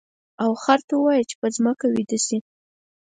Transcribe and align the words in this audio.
او 0.43 0.51
خر 0.63 0.79
ته 0.87 0.93
ووایه 0.95 1.23
چې 1.29 1.35
په 1.41 1.47
ځمکه 1.55 1.85
ویده 1.93 2.17
شي. 2.25 2.37